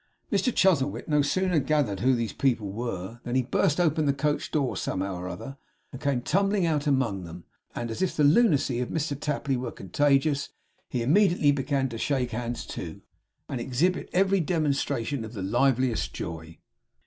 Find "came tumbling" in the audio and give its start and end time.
6.01-6.65